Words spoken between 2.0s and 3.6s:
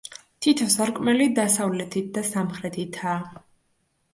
და სამხრეთითაა.